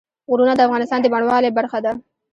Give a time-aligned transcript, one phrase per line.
[0.29, 1.91] غرونه د افغانستان د بڼوالۍ برخه ده.